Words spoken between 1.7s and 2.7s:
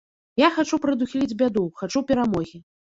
хачу перамогі.